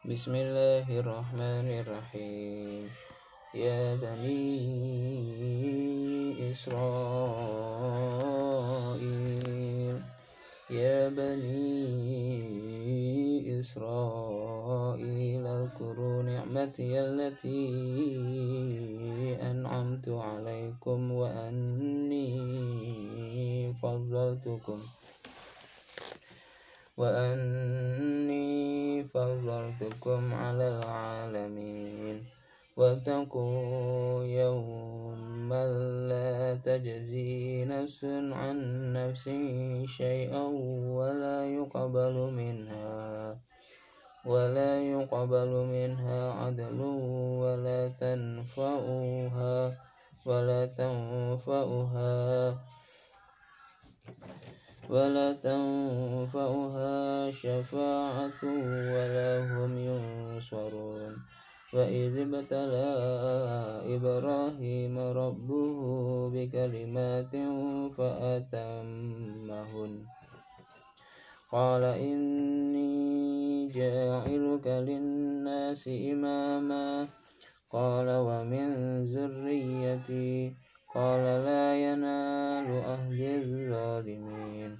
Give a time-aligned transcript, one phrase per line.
[0.00, 2.88] بسم الله الرحمن الرحيم.
[3.52, 4.40] يا بني
[6.50, 7.76] إسرائيل.
[10.72, 11.60] يا بني
[13.60, 17.68] إسرائيل اذكروا نعمتي التي
[19.36, 22.32] أنعمت عليكم وأني
[23.76, 24.80] فضلتكم.
[26.96, 28.09] وأني
[29.14, 32.24] فضلتكم على العالمين
[32.76, 35.64] واتقوا يوما
[36.08, 38.56] لا تجزي نفس عن
[38.92, 39.30] نفس
[39.84, 40.44] شيئا
[40.98, 43.36] ولا يقبل منها
[44.26, 46.80] ولا يقبل منها عدل
[47.42, 49.56] ولا تنفعها
[50.26, 52.39] ولا تنفعها
[54.90, 58.42] ولا تنفعها شفاعة
[58.94, 61.14] ولا هم ينصرون.
[61.74, 62.90] وإذ ابتلى
[63.94, 65.78] إبراهيم ربه
[66.34, 67.34] بكلمات
[67.96, 69.92] فأتمهن.
[71.52, 77.06] قال إني جاعلك للناس إماما.
[77.70, 78.68] قال ومن
[79.04, 84.78] ذريتي قال لا ينال أهل الظالمين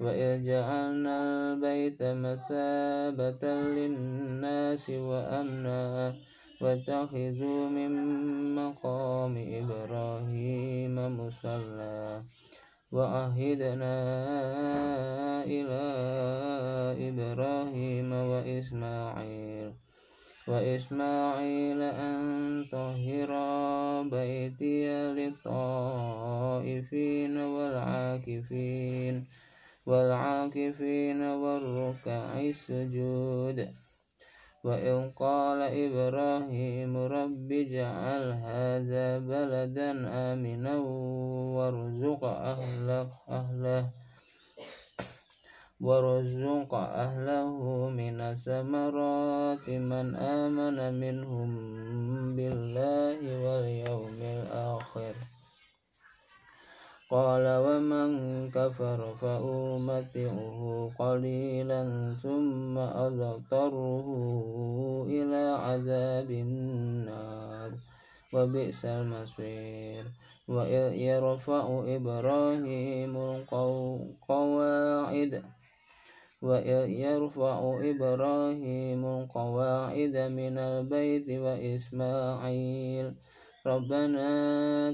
[0.00, 6.14] وإذ جعلنا البيت مثابة للناس وأمنا
[6.60, 7.92] واتخذوا من
[8.54, 12.22] مقام إبراهيم مصلى
[12.92, 13.94] وعهدنا
[15.44, 15.82] إلى
[17.08, 19.72] إبراهيم وإسماعيل
[20.48, 22.20] وإسماعيل أن
[22.72, 23.49] طهر بيتي
[25.30, 29.24] للطائفين والعاكفين
[29.86, 33.68] والعاكفين والركع السجود.
[34.64, 39.90] وإذ قال إبراهيم رب اجعل هذا بلدا
[40.32, 40.76] آمنا
[41.56, 43.90] وارزق أهله, أهله
[45.80, 51.50] وارزق أهله من الثمرات من آمن منهم
[52.36, 54.19] بالله واليوم
[54.96, 55.14] الآخر
[57.10, 64.06] قال ومن كفر فأمتعه قليلا ثم أضطره
[65.06, 67.72] إلى عذاب النار.
[68.34, 70.04] وبئس المصير.
[70.48, 75.42] ويرفع إبراهيم القواعد.
[76.42, 83.14] ويرفع إبراهيم القواعد من البيت وإسماعيل.
[83.66, 84.30] ربنا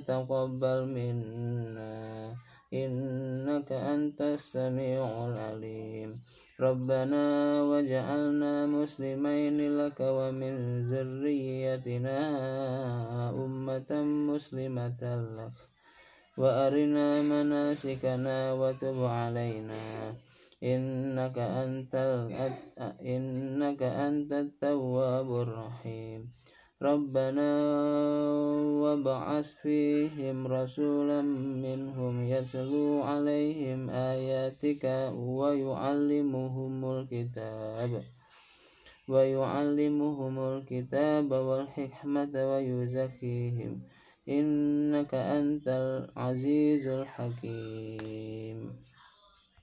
[0.06, 2.34] تقبل منا
[2.74, 6.20] إنك أنت السميع العليم.
[6.60, 7.24] ربنا
[7.62, 10.54] وجعلنا مسلمين لك ومن
[10.90, 12.18] ذريتنا
[13.30, 13.90] أمة
[14.34, 15.02] مسلمة
[15.38, 15.56] لك.
[16.38, 20.14] وأرنا مناسكنا وتب علينا.
[20.64, 21.94] إنك أنت
[23.00, 26.32] إنك أنت التواب الرحيم.
[26.82, 27.50] ربنا
[28.82, 31.22] وابعث فيهم رسولا
[31.62, 38.02] منهم يتلو عليهم آياتك ويعلمهم الكتاب
[39.08, 43.82] ويعلمهم الكتاب والحكمة ويزكيهم.
[44.28, 48.76] إنك أنت العزيز الحكيم.